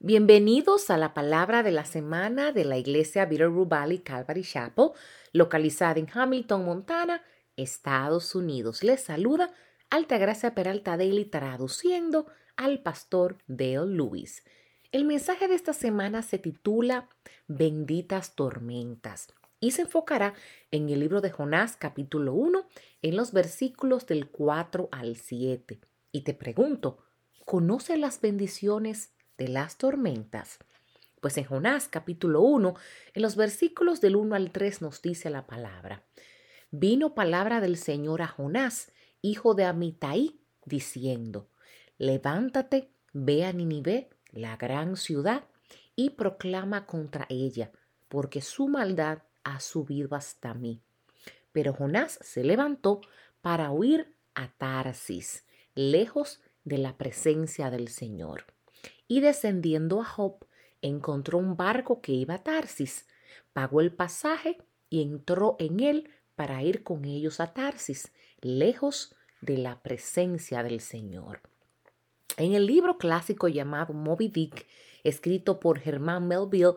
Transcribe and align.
Bienvenidos 0.00 0.90
a 0.90 0.96
la 0.96 1.12
palabra 1.12 1.64
de 1.64 1.72
la 1.72 1.84
semana 1.84 2.52
de 2.52 2.64
la 2.64 2.78
iglesia 2.78 3.26
Bitterroot 3.26 3.68
Valley 3.68 3.98
Calvary 3.98 4.44
Chapel, 4.44 4.90
localizada 5.32 5.98
en 5.98 6.06
Hamilton, 6.08 6.64
Montana, 6.64 7.20
Estados 7.56 8.36
Unidos. 8.36 8.84
Les 8.84 9.00
saluda 9.00 9.50
Altagracia 9.90 10.54
Peralta 10.54 10.96
Daily 10.96 11.24
traduciendo 11.24 12.26
al 12.56 12.80
pastor 12.80 13.38
Dale 13.48 13.86
Lewis. 13.86 14.44
El 14.92 15.04
mensaje 15.04 15.48
de 15.48 15.56
esta 15.56 15.72
semana 15.72 16.22
se 16.22 16.38
titula 16.38 17.08
Benditas 17.48 18.36
tormentas 18.36 19.34
y 19.58 19.72
se 19.72 19.82
enfocará 19.82 20.32
en 20.70 20.88
el 20.90 21.00
libro 21.00 21.20
de 21.20 21.32
Jonás 21.32 21.76
capítulo 21.76 22.34
1 22.34 22.68
en 23.02 23.16
los 23.16 23.32
versículos 23.32 24.06
del 24.06 24.30
4 24.30 24.90
al 24.92 25.16
7. 25.16 25.80
Y 26.12 26.20
te 26.20 26.34
pregunto, 26.34 26.98
¿conoce 27.44 27.96
las 27.96 28.20
bendiciones 28.20 29.10
de 29.38 29.48
las 29.48 29.78
tormentas? 29.78 30.58
Pues 31.20 31.36
en 31.38 31.44
Jonás 31.44 31.88
capítulo 31.88 32.42
1, 32.42 32.74
en 33.14 33.22
los 33.22 33.36
versículos 33.36 34.00
del 34.00 34.16
1 34.16 34.34
al 34.34 34.50
3 34.50 34.82
nos 34.82 35.00
dice 35.00 35.30
la 35.30 35.46
palabra. 35.46 36.04
Vino 36.70 37.14
palabra 37.14 37.60
del 37.60 37.76
Señor 37.76 38.20
a 38.20 38.28
Jonás, 38.28 38.92
hijo 39.22 39.54
de 39.54 39.64
Amitai, 39.64 40.38
diciendo, 40.64 41.48
Levántate, 41.96 42.90
ve 43.12 43.44
a 43.44 43.52
Ninive, 43.52 44.10
la 44.30 44.56
gran 44.56 44.96
ciudad, 44.96 45.44
y 45.96 46.10
proclama 46.10 46.86
contra 46.86 47.26
ella, 47.28 47.72
porque 48.08 48.40
su 48.40 48.68
maldad 48.68 49.22
ha 49.42 49.58
subido 49.60 50.14
hasta 50.14 50.54
mí. 50.54 50.82
Pero 51.52 51.72
Jonás 51.72 52.18
se 52.22 52.44
levantó 52.44 53.00
para 53.40 53.70
huir 53.72 54.14
a 54.34 54.48
Tarsis, 54.52 55.44
lejos 55.74 56.40
de 56.64 56.78
la 56.78 56.96
presencia 56.96 57.70
del 57.70 57.88
Señor. 57.88 58.44
Y 59.08 59.20
descendiendo 59.20 60.00
a 60.00 60.04
Job, 60.04 60.46
encontró 60.82 61.38
un 61.38 61.56
barco 61.56 62.00
que 62.00 62.12
iba 62.12 62.34
a 62.34 62.42
Tarsis, 62.44 63.06
pagó 63.52 63.80
el 63.80 63.92
pasaje 63.92 64.58
y 64.90 65.02
entró 65.02 65.56
en 65.58 65.80
él 65.80 66.10
para 66.36 66.62
ir 66.62 66.84
con 66.84 67.04
ellos 67.04 67.40
a 67.40 67.52
Tarsis, 67.52 68.12
lejos 68.40 69.16
de 69.40 69.58
la 69.58 69.80
presencia 69.82 70.62
del 70.62 70.80
Señor. 70.80 71.40
En 72.36 72.52
el 72.52 72.66
libro 72.66 72.98
clásico 72.98 73.48
llamado 73.48 73.94
Moby 73.94 74.28
Dick, 74.28 74.66
escrito 75.02 75.58
por 75.58 75.80
Germán 75.80 76.28
Melville 76.28 76.74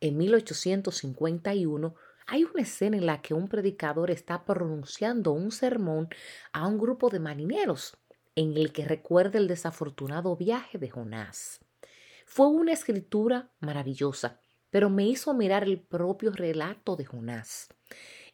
en 0.00 0.16
1851, 0.16 1.94
hay 2.26 2.44
una 2.44 2.62
escena 2.62 2.96
en 2.96 3.06
la 3.06 3.20
que 3.20 3.34
un 3.34 3.48
predicador 3.48 4.10
está 4.10 4.44
pronunciando 4.44 5.32
un 5.32 5.50
sermón 5.50 6.08
a 6.52 6.66
un 6.66 6.78
grupo 6.78 7.10
de 7.10 7.20
marineros 7.20 7.96
en 8.34 8.56
el 8.56 8.72
que 8.72 8.84
recuerda 8.84 9.38
el 9.38 9.46
desafortunado 9.46 10.34
viaje 10.36 10.78
de 10.78 10.90
Jonás. 10.90 11.60
Fue 12.24 12.48
una 12.48 12.72
escritura 12.72 13.50
maravillosa, 13.60 14.40
pero 14.70 14.90
me 14.90 15.06
hizo 15.06 15.34
mirar 15.34 15.64
el 15.64 15.80
propio 15.80 16.32
relato 16.32 16.96
de 16.96 17.04
Jonás. 17.04 17.68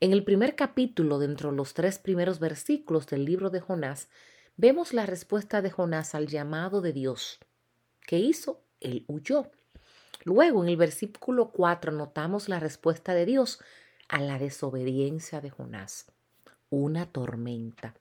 En 0.00 0.12
el 0.12 0.24
primer 0.24 0.56
capítulo, 0.56 1.19
dentro 1.19 1.50
de 1.50 1.56
los 1.56 1.74
tres 1.74 1.98
primeros 1.98 2.38
versículos 2.41 3.06
del 3.06 3.27
libro 3.27 3.50
de 3.50 3.61
Jonás, 3.61 4.08
vemos 4.56 4.94
la 4.94 5.05
respuesta 5.05 5.61
de 5.61 5.70
Jonás 5.70 6.14
al 6.14 6.27
llamado 6.28 6.80
de 6.80 6.92
Dios. 6.92 7.38
¿Qué 8.06 8.18
hizo? 8.18 8.62
Él 8.80 9.05
huyó. 9.08 9.50
Luego, 10.24 10.62
en 10.62 10.70
el 10.70 10.77
versículo 10.77 11.50
4, 11.50 11.92
notamos 11.92 12.48
la 12.48 12.61
respuesta 12.61 13.12
de 13.12 13.27
Dios 13.27 13.61
a 14.08 14.20
la 14.20 14.38
desobediencia 14.38 15.41
de 15.41 15.50
Jonás. 15.50 16.11
Una 16.70 17.06
tormenta. 17.06 17.94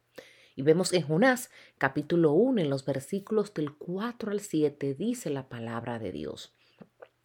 Y 0.60 0.62
vemos 0.62 0.92
en 0.92 1.04
Jonás 1.04 1.52
capítulo 1.78 2.34
1, 2.34 2.60
en 2.60 2.70
los 2.70 2.84
versículos 2.84 3.54
del 3.54 3.72
4 3.76 4.32
al 4.32 4.42
7, 4.42 4.94
dice 4.94 5.30
la 5.30 5.48
palabra 5.48 6.00
de 6.00 6.12
Dios. 6.12 6.54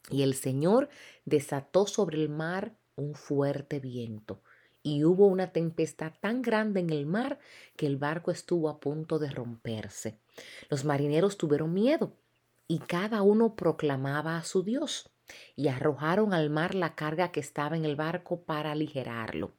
Y 0.08 0.22
el 0.22 0.34
Señor 0.34 0.88
desató 1.24 1.88
sobre 1.88 2.22
el 2.22 2.28
mar 2.28 2.76
un 2.94 3.16
fuerte 3.16 3.80
viento, 3.80 4.40
y 4.84 5.02
hubo 5.02 5.26
una 5.26 5.50
tempestad 5.50 6.12
tan 6.20 6.42
grande 6.42 6.78
en 6.78 6.90
el 6.90 7.06
mar 7.06 7.40
que 7.74 7.88
el 7.88 7.96
barco 7.96 8.30
estuvo 8.30 8.68
a 8.68 8.78
punto 8.78 9.18
de 9.18 9.30
romperse. 9.30 10.20
Los 10.70 10.84
marineros 10.84 11.36
tuvieron 11.36 11.74
miedo, 11.74 12.12
y 12.68 12.78
cada 12.78 13.22
uno 13.22 13.56
proclamaba 13.56 14.36
a 14.36 14.44
su 14.44 14.62
Dios 14.62 15.10
y 15.56 15.66
arrojaron 15.66 16.34
al 16.34 16.50
mar 16.50 16.76
la 16.76 16.94
carga 16.94 17.32
que 17.32 17.40
estaba 17.40 17.76
en 17.76 17.84
el 17.84 17.96
barco 17.96 18.42
para 18.42 18.70
aligerarlo. 18.70 19.56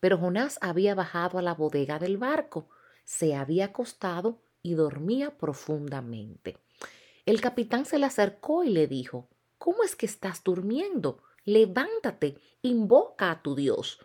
Pero 0.00 0.16
Jonás 0.16 0.58
había 0.62 0.94
bajado 0.94 1.36
a 1.38 1.42
la 1.42 1.52
bodega 1.52 1.98
del 1.98 2.16
barco, 2.16 2.70
se 3.10 3.34
había 3.34 3.64
acostado 3.64 4.38
y 4.62 4.74
dormía 4.74 5.36
profundamente. 5.36 6.58
El 7.26 7.40
capitán 7.40 7.84
se 7.84 7.98
le 7.98 8.06
acercó 8.06 8.62
y 8.62 8.70
le 8.70 8.86
dijo, 8.86 9.28
¿Cómo 9.58 9.82
es 9.82 9.96
que 9.96 10.06
estás 10.06 10.44
durmiendo? 10.44 11.20
Levántate, 11.44 12.38
invoca 12.62 13.32
a 13.32 13.42
tu 13.42 13.56
Dios. 13.56 13.98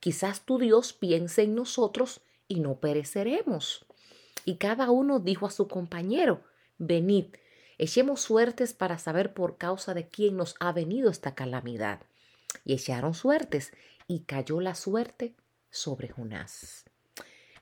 Quizás 0.00 0.44
tu 0.44 0.58
Dios 0.58 0.92
piense 0.92 1.42
en 1.42 1.54
nosotros 1.54 2.20
y 2.48 2.58
no 2.58 2.80
pereceremos. 2.80 3.86
Y 4.44 4.56
cada 4.56 4.90
uno 4.90 5.20
dijo 5.20 5.46
a 5.46 5.52
su 5.52 5.68
compañero, 5.68 6.42
Venid, 6.78 7.26
Echemos 7.78 8.22
suertes 8.22 8.74
para 8.74 8.98
saber 8.98 9.34
por 9.34 9.56
causa 9.56 9.94
de 9.94 10.08
quién 10.08 10.36
nos 10.36 10.56
ha 10.58 10.72
venido 10.72 11.12
esta 11.12 11.36
calamidad. 11.36 12.00
Y 12.64 12.72
echaron 12.72 13.14
suertes, 13.14 13.72
y 14.08 14.24
cayó 14.24 14.60
la 14.60 14.74
suerte 14.74 15.36
sobre 15.70 16.08
Jonás. 16.08 16.84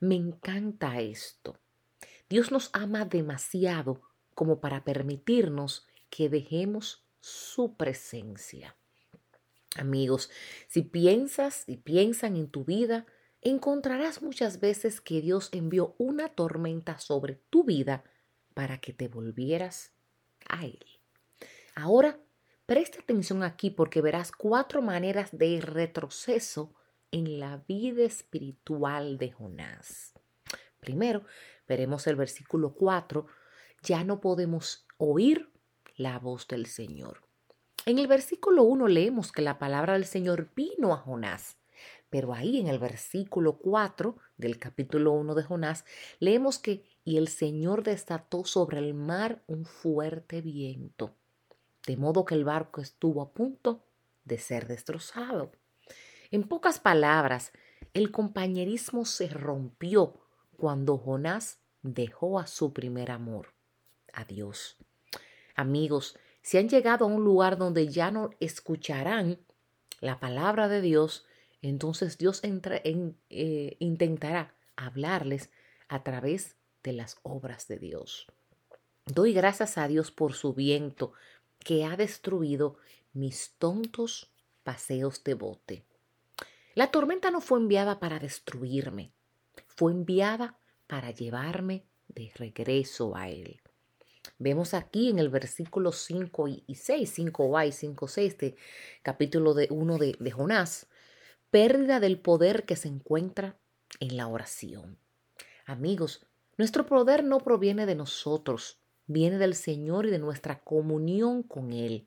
Me 0.00 0.14
encanta 0.14 1.00
esto. 1.00 1.58
Dios 2.28 2.50
nos 2.50 2.70
ama 2.72 3.04
demasiado 3.04 4.02
como 4.34 4.60
para 4.60 4.84
permitirnos 4.84 5.86
que 6.10 6.28
dejemos 6.28 7.06
su 7.20 7.76
presencia. 7.76 8.76
Amigos, 9.76 10.30
si 10.68 10.82
piensas 10.82 11.64
y 11.66 11.78
piensan 11.78 12.36
en 12.36 12.48
tu 12.48 12.64
vida, 12.64 13.06
encontrarás 13.42 14.22
muchas 14.22 14.60
veces 14.60 15.00
que 15.00 15.20
Dios 15.20 15.50
envió 15.52 15.94
una 15.98 16.28
tormenta 16.28 16.98
sobre 16.98 17.34
tu 17.50 17.64
vida 17.64 18.04
para 18.54 18.78
que 18.78 18.92
te 18.92 19.08
volvieras 19.08 19.92
a 20.48 20.64
Él. 20.64 20.84
Ahora, 21.74 22.18
presta 22.64 23.00
atención 23.00 23.42
aquí 23.42 23.70
porque 23.70 24.00
verás 24.00 24.32
cuatro 24.32 24.80
maneras 24.82 25.36
de 25.36 25.60
retroceso 25.60 26.74
en 27.10 27.38
la 27.40 27.58
vida 27.68 28.04
espiritual 28.04 29.18
de 29.18 29.32
Jonás. 29.32 30.14
Primero, 30.80 31.24
veremos 31.68 32.06
el 32.06 32.16
versículo 32.16 32.74
4, 32.74 33.26
ya 33.82 34.04
no 34.04 34.20
podemos 34.20 34.86
oír 34.98 35.50
la 35.96 36.18
voz 36.18 36.46
del 36.48 36.66
Señor. 36.66 37.22
En 37.86 37.98
el 37.98 38.06
versículo 38.06 38.64
1 38.64 38.88
leemos 38.88 39.32
que 39.32 39.42
la 39.42 39.58
palabra 39.58 39.94
del 39.94 40.04
Señor 40.04 40.50
vino 40.54 40.92
a 40.92 40.98
Jonás, 40.98 41.56
pero 42.10 42.34
ahí 42.34 42.58
en 42.58 42.66
el 42.66 42.78
versículo 42.78 43.58
4 43.58 44.16
del 44.36 44.58
capítulo 44.58 45.12
1 45.12 45.34
de 45.34 45.42
Jonás 45.42 45.84
leemos 46.18 46.58
que 46.58 46.84
y 47.04 47.18
el 47.18 47.28
Señor 47.28 47.84
desató 47.84 48.44
sobre 48.44 48.78
el 48.78 48.92
mar 48.92 49.44
un 49.46 49.64
fuerte 49.64 50.40
viento, 50.40 51.14
de 51.86 51.96
modo 51.96 52.24
que 52.24 52.34
el 52.34 52.44
barco 52.44 52.80
estuvo 52.80 53.22
a 53.22 53.32
punto 53.32 53.84
de 54.24 54.38
ser 54.38 54.66
destrozado. 54.66 55.52
En 56.36 56.46
pocas 56.46 56.78
palabras, 56.78 57.50
el 57.94 58.10
compañerismo 58.10 59.06
se 59.06 59.26
rompió 59.26 60.20
cuando 60.58 60.98
Jonás 60.98 61.62
dejó 61.80 62.38
a 62.38 62.46
su 62.46 62.74
primer 62.74 63.10
amor, 63.10 63.54
a 64.12 64.26
Dios. 64.26 64.76
Amigos, 65.54 66.18
si 66.42 66.58
han 66.58 66.68
llegado 66.68 67.06
a 67.06 67.08
un 67.08 67.24
lugar 67.24 67.56
donde 67.56 67.88
ya 67.88 68.10
no 68.10 68.32
escucharán 68.38 69.38
la 70.02 70.20
palabra 70.20 70.68
de 70.68 70.82
Dios, 70.82 71.24
entonces 71.62 72.18
Dios 72.18 72.42
eh, 72.44 73.76
intentará 73.78 74.54
hablarles 74.76 75.48
a 75.88 76.02
través 76.02 76.56
de 76.82 76.92
las 76.92 77.16
obras 77.22 77.66
de 77.66 77.78
Dios. 77.78 78.26
Doy 79.06 79.32
gracias 79.32 79.78
a 79.78 79.88
Dios 79.88 80.10
por 80.10 80.34
su 80.34 80.52
viento 80.52 81.14
que 81.60 81.86
ha 81.86 81.96
destruido 81.96 82.76
mis 83.14 83.54
tontos 83.56 84.30
paseos 84.64 85.24
de 85.24 85.32
bote. 85.32 85.85
La 86.76 86.90
tormenta 86.90 87.30
no 87.30 87.40
fue 87.40 87.58
enviada 87.58 87.98
para 88.00 88.18
destruirme, 88.18 89.14
fue 89.66 89.92
enviada 89.92 90.58
para 90.86 91.10
llevarme 91.10 91.86
de 92.08 92.30
regreso 92.34 93.16
a 93.16 93.30
Él. 93.30 93.62
Vemos 94.38 94.74
aquí 94.74 95.08
en 95.08 95.18
el 95.18 95.30
versículo 95.30 95.90
5 95.90 96.48
y 96.48 96.74
6, 96.74 97.18
5a 97.18 97.66
y 97.66 97.72
5, 97.72 98.08
6 98.08 98.38
de 98.38 98.56
capítulo 99.02 99.54
de 99.54 99.68
1 99.70 99.96
de, 99.96 100.16
de 100.20 100.30
Jonás, 100.30 100.86
pérdida 101.50 101.98
del 101.98 102.20
poder 102.20 102.66
que 102.66 102.76
se 102.76 102.88
encuentra 102.88 103.58
en 103.98 104.18
la 104.18 104.28
oración. 104.28 104.98
Amigos, 105.64 106.26
nuestro 106.58 106.84
poder 106.84 107.24
no 107.24 107.38
proviene 107.38 107.86
de 107.86 107.94
nosotros, 107.94 108.82
viene 109.06 109.38
del 109.38 109.54
Señor 109.54 110.04
y 110.04 110.10
de 110.10 110.18
nuestra 110.18 110.60
comunión 110.60 111.42
con 111.42 111.72
Él. 111.72 112.06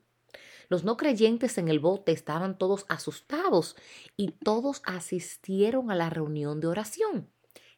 Los 0.70 0.84
no 0.84 0.96
creyentes 0.96 1.58
en 1.58 1.68
el 1.68 1.80
bote 1.80 2.12
estaban 2.12 2.56
todos 2.56 2.86
asustados 2.88 3.74
y 4.16 4.30
todos 4.30 4.82
asistieron 4.84 5.90
a 5.90 5.96
la 5.96 6.10
reunión 6.10 6.60
de 6.60 6.68
oración, 6.68 7.28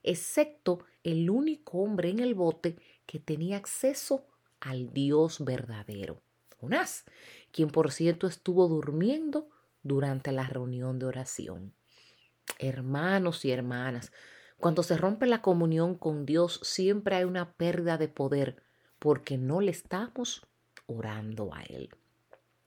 excepto 0.03 0.81
el 1.03 1.31
único 1.31 1.79
hombre 1.79 2.11
en 2.11 2.19
el 2.19 2.35
bote 2.35 2.77
que 3.07 3.19
tenía 3.19 3.57
acceso 3.57 4.27
al 4.61 4.93
Dios 4.93 5.43
verdadero. 5.43 6.21
Jonás, 6.61 7.07
quien 7.51 7.71
por 7.71 7.93
cierto 7.93 8.27
estuvo 8.27 8.69
durmiendo 8.69 9.49
durante 9.83 10.31
la 10.31 10.47
reunión 10.47 10.99
de 10.99 11.07
oración. 11.07 11.73
Hermanos 12.59 13.47
y 13.47 13.53
hermanas, 13.53 14.13
cuando 14.59 14.83
se 14.83 14.99
rompe 14.99 15.25
la 15.27 15.41
comunión 15.41 15.95
con 15.95 16.27
Dios 16.27 16.61
siempre 16.63 17.17
hay 17.17 17.25
una 17.25 17.55
pérdida 17.55 17.97
de 17.97 18.09
poder 18.09 18.63
porque 18.99 19.39
no 19.39 19.63
le 19.63 19.71
estamos 19.71 20.47
orando 20.87 21.55
a 21.55 21.63
Él. 21.63 21.89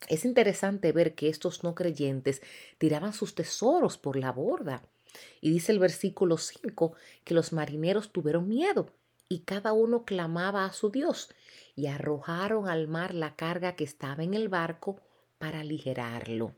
Es 0.07 0.25
interesante 0.25 0.91
ver 0.91 1.15
que 1.15 1.29
estos 1.29 1.63
no 1.63 1.75
creyentes 1.75 2.41
tiraban 2.77 3.13
sus 3.13 3.35
tesoros 3.35 3.97
por 3.97 4.17
la 4.17 4.31
borda. 4.31 4.83
Y 5.41 5.49
dice 5.49 5.71
el 5.71 5.79
versículo 5.79 6.37
5 6.37 6.93
que 7.23 7.33
los 7.33 7.53
marineros 7.53 8.11
tuvieron 8.11 8.47
miedo 8.47 8.91
y 9.29 9.39
cada 9.39 9.73
uno 9.73 10.05
clamaba 10.05 10.65
a 10.65 10.73
su 10.73 10.91
Dios 10.91 11.29
y 11.75 11.87
arrojaron 11.87 12.67
al 12.67 12.87
mar 12.87 13.13
la 13.13 13.35
carga 13.35 13.75
que 13.75 13.83
estaba 13.83 14.23
en 14.23 14.33
el 14.33 14.49
barco 14.49 15.01
para 15.37 15.61
aligerarlo. 15.61 16.55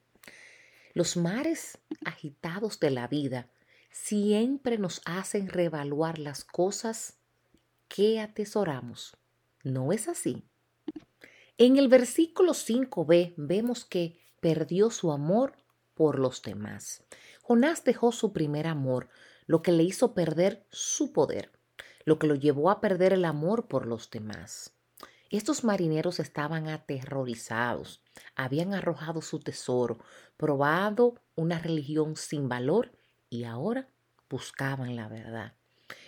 Los 0.94 1.16
mares 1.16 1.78
agitados 2.06 2.80
de 2.80 2.90
la 2.92 3.08
vida 3.08 3.48
siempre 3.92 4.78
nos 4.78 5.02
hacen 5.06 5.48
reevaluar 5.50 6.20
las 6.20 6.44
cosas 6.44 7.18
que 7.88 8.20
atesoramos. 8.20 9.16
¿No 9.64 9.92
es 9.92 10.08
así? 10.08 10.44
En 11.59 11.77
el 11.77 11.88
versículo 11.88 12.54
5b 12.54 13.33
vemos 13.36 13.83
que 13.83 14.19
perdió 14.42 14.92
su 14.92 15.12
amor 15.12 15.54
por 15.95 16.19
los 16.19 16.44
demás. 16.44 17.04
Jonás 17.42 17.83
dejó 17.83 18.12
su 18.12 18.31
primer 18.31 18.68
amor, 18.68 19.09
lo 19.48 19.63
que 19.63 19.71
le 19.71 19.81
hizo 19.81 20.13
perder 20.13 20.68
su 20.69 21.13
poder, 21.13 21.51
lo 22.06 22.19
que 22.19 22.27
lo 22.27 22.36
llevó 22.36 22.69
a 22.69 22.80
perder 22.80 23.13
el 23.13 23.25
amor 23.25 23.68
por 23.68 23.88
los 23.88 24.12
demás. 24.12 24.75
Estos 25.31 25.63
marineros 25.63 26.19
estaban 26.19 26.68
aterrorizados, 26.68 28.04
habían 28.36 28.75
arrojado 28.75 29.24
su 29.24 29.39
tesoro, 29.39 29.98
probado 30.38 31.15
una 31.36 31.57
religión 31.57 32.18
sin 32.18 32.48
valor 32.48 32.92
y 33.31 33.45
ahora 33.45 33.89
buscaban 34.30 34.95
la 34.95 35.07
verdad. 35.07 35.54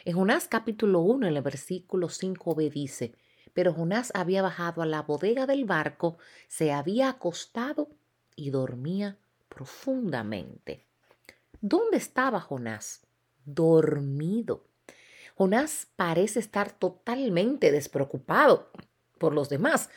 En 0.05 0.15
Jonás 0.15 0.47
capítulo 0.47 0.99
1, 0.99 1.25
en 1.25 1.35
el 1.35 1.41
versículo 1.41 2.07
5b 2.07 2.71
dice, 2.71 3.15
pero 3.53 3.73
Jonás 3.73 4.11
había 4.13 4.41
bajado 4.41 4.81
a 4.81 4.85
la 4.85 5.01
bodega 5.01 5.45
del 5.45 5.65
barco, 5.65 6.17
se 6.47 6.71
había 6.71 7.09
acostado 7.09 7.89
y 8.35 8.49
dormía 8.49 9.17
profundamente. 9.49 10.85
¿Dónde 11.61 11.97
estaba 11.97 12.39
Jonás? 12.39 13.01
Dormido. 13.45 14.65
Jonás 15.35 15.87
parece 15.95 16.39
estar 16.39 16.71
totalmente 16.71 17.71
despreocupado 17.71 18.71
por 19.17 19.33
los 19.33 19.49
demás, 19.49 19.89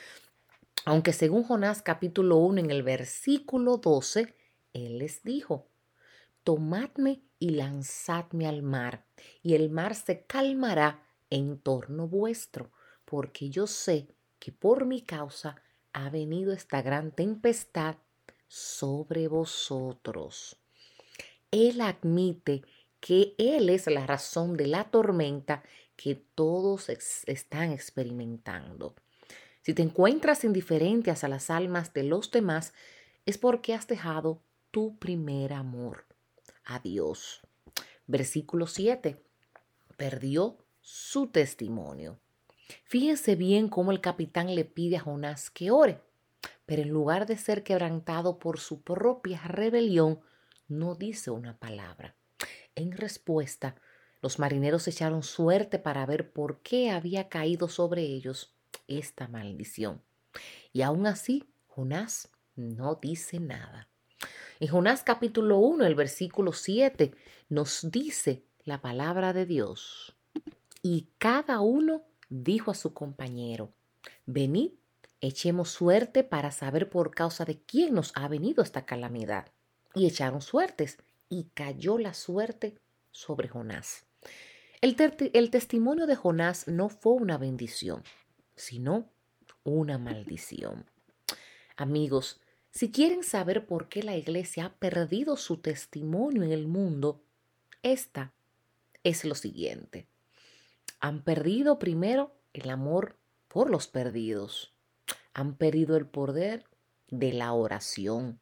aunque 0.85 1.13
según 1.13 1.45
Jonás 1.45 1.81
capítulo 1.81 2.39
1 2.39 2.61
en 2.61 2.71
el 2.71 2.83
versículo 2.83 3.77
12, 3.77 4.35
él 4.73 4.99
les 4.99 5.23
dijo, 5.23 5.69
tomadme 6.43 7.23
y 7.39 7.51
lanzadme 7.51 8.49
al 8.49 8.63
mar, 8.63 9.05
y 9.43 9.55
el 9.55 9.71
mar 9.71 9.95
se 9.95 10.25
calmará 10.25 11.05
en 11.31 11.59
torno 11.59 12.09
vuestro, 12.09 12.73
porque 13.13 13.51
yo 13.51 13.67
sé 13.67 14.09
que 14.39 14.53
por 14.53 14.87
mi 14.87 15.03
causa 15.03 15.61
ha 15.93 16.09
venido 16.09 16.51
esta 16.51 16.81
gran 16.81 17.11
tempestad 17.11 17.97
sobre 18.49 19.29
vosotros. 19.29 20.57
Él 21.51 21.83
admite 21.83 22.63
que 23.01 23.35
Él 23.37 23.69
es 23.69 23.87
la 23.87 24.07
razón 24.07 24.57
de 24.57 24.67
la 24.67 24.85
tormenta 24.85 25.63
que 25.95 26.15
todos 26.15 26.89
están 26.89 27.71
experimentando. 27.71 28.95
Si 29.61 29.75
te 29.75 29.83
encuentras 29.83 30.43
indiferente 30.43 31.11
a 31.11 31.29
las 31.29 31.51
almas 31.51 31.93
de 31.93 32.05
los 32.05 32.31
demás, 32.31 32.73
es 33.27 33.37
porque 33.37 33.75
has 33.75 33.87
dejado 33.87 34.41
tu 34.71 34.97
primer 34.99 35.53
amor 35.53 36.07
a 36.65 36.79
Dios. 36.79 37.43
Versículo 38.07 38.67
7. 38.67 39.23
Perdió 39.99 40.57
su 40.81 41.27
testimonio. 41.27 42.19
Fíjense 42.85 43.37
bien 43.37 43.69
cómo 43.69 43.93
el 43.93 44.01
capitán 44.01 44.55
le 44.55 44.65
pide 44.65 44.97
a 44.97 45.01
Jonás 45.01 45.51
que 45.51 45.71
ore, 45.71 46.01
pero 46.67 46.83
en 46.83 46.91
lugar 46.91 47.27
de 47.27 47.37
ser 47.37 47.63
quebrantado 47.63 48.39
por 48.39 48.61
su 48.61 48.83
propia 48.83 49.41
rebelión, 49.43 50.21
no 50.69 50.95
dice 50.95 51.31
una 51.31 51.59
palabra. 51.59 52.15
En 52.75 52.93
respuesta, 52.93 53.77
los 54.23 54.39
marineros 54.39 54.87
echaron 54.89 55.23
suerte 55.23 55.79
para 55.79 56.07
ver 56.07 56.33
por 56.33 56.61
qué 56.61 56.91
había 56.91 57.29
caído 57.29 57.69
sobre 57.69 58.03
ellos 58.03 58.55
esta 58.87 59.29
maldición. 59.29 60.03
Y 60.73 60.83
aún 60.83 61.07
así, 61.07 61.45
Jonás 61.67 62.31
no 62.55 62.99
dice 63.01 63.41
nada. 63.41 63.89
En 64.61 64.69
Jonás 64.69 65.03
capítulo 65.03 65.59
1, 65.59 65.85
el 65.85 65.95
versículo 65.95 66.53
7, 66.53 67.13
nos 67.49 67.91
dice 67.91 68.45
la 68.65 68.81
palabra 68.81 69.33
de 69.33 69.45
Dios. 69.45 70.17
Y 70.83 71.09
cada 71.19 71.61
uno 71.61 72.05
dijo 72.33 72.71
a 72.71 72.75
su 72.75 72.95
compañero, 72.95 73.73
venid, 74.27 74.73
echemos 75.21 75.71
suerte 75.71 76.25
para 76.25 76.51
saber 76.51 76.89
por 76.89 77.15
causa 77.15 77.45
de 77.45 77.61
quién 77.61 77.95
nos 77.95 78.13
ha 78.17 78.27
venido 78.29 78.63
esta 78.63 78.87
calamidad. 78.87 79.47
Y 79.95 80.07
echaron 80.07 80.41
suertes, 80.41 80.99
y 81.29 81.45
cayó 81.55 81.99
la 81.99 82.15
suerte 82.15 82.79
sobre 83.11 83.49
Jonás. 83.49 84.07
El, 84.81 84.97
el 85.33 85.51
testimonio 85.51 86.07
de 86.07 86.17
Jonás 86.17 86.67
no 86.69 86.89
fue 86.89 87.13
una 87.13 87.39
bendición, 87.39 88.03
sino 88.57 89.09
una 89.63 89.99
maldición. 89.99 90.87
Amigos, 91.77 92.41
si 92.71 92.91
quieren 92.91 93.23
saber 93.23 93.67
por 93.67 93.89
qué 93.89 94.03
la 94.03 94.17
iglesia 94.17 94.67
ha 94.67 94.75
perdido 94.75 95.37
su 95.37 95.59
testimonio 95.59 96.43
en 96.43 96.53
el 96.53 96.67
mundo, 96.67 97.23
esta 97.83 98.33
es 99.05 99.25
lo 99.25 99.35
siguiente. 99.35 100.07
Han 101.03 101.25
perdido 101.25 101.81
primero 101.81 102.33
el 102.53 102.71
amor 102.71 103.19
por 103.49 103.71
los 103.71 103.89
perdidos. 103.89 104.73
Han 105.35 105.57
perdido 105.57 105.97
el 105.97 106.07
poder 106.07 106.65
de 107.09 107.33
la 107.33 107.53
oración. 107.55 108.41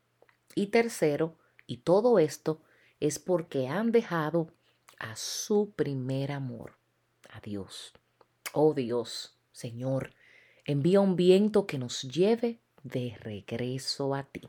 Y 0.55 0.67
tercero, 0.67 1.39
y 1.67 1.79
todo 1.79 2.19
esto 2.19 2.61
es 3.01 3.19
porque 3.19 3.67
han 3.67 3.93
dejado 3.93 4.53
a 4.99 5.17
su 5.17 5.73
primer 5.75 6.33
amor, 6.33 6.77
a 7.31 7.41
Dios. 7.41 7.95
Oh 8.53 8.75
Dios, 8.75 9.39
Señor, 9.53 10.13
envía 10.67 11.01
un 11.01 11.17
viento 11.17 11.67
que 11.67 11.79
nos 11.79 12.03
lleve 12.03 12.61
de 12.83 13.17
regreso 13.21 14.15
a 14.15 14.25
ti. 14.25 14.43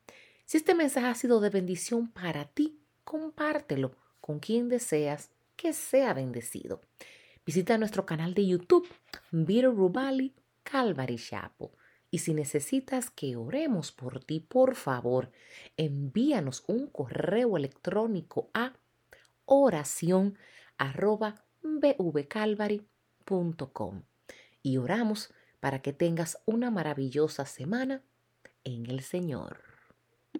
Si 0.44 0.58
este 0.58 0.74
mensaje 0.74 1.06
ha 1.06 1.14
sido 1.14 1.40
de 1.40 1.48
bendición 1.48 2.12
para 2.12 2.44
ti, 2.44 2.78
compártelo 3.04 3.96
con 4.20 4.38
quien 4.38 4.68
deseas 4.68 5.30
que 5.56 5.72
sea 5.72 6.12
bendecido. 6.12 6.82
Visita 7.46 7.78
nuestro 7.78 8.04
canal 8.04 8.34
de 8.34 8.46
YouTube, 8.46 8.86
Vito 9.30 9.70
Rubali 9.70 10.34
Calvary 10.62 11.16
Chapel. 11.16 11.70
Y 12.10 12.18
si 12.18 12.34
necesitas 12.34 13.10
que 13.10 13.36
oremos 13.36 13.92
por 13.92 14.24
ti, 14.24 14.40
por 14.40 14.74
favor, 14.74 15.30
envíanos 15.76 16.64
un 16.66 16.88
correo 16.88 17.56
electrónico 17.56 18.50
a 18.52 18.74
oración 19.44 20.36
y 24.62 24.76
oramos 24.76 25.32
para 25.60 25.82
que 25.82 25.92
tengas 25.92 26.38
una 26.46 26.70
maravillosa 26.70 27.44
semana 27.46 28.02
en 28.64 28.86
el 28.86 29.02
Señor. 29.02 29.69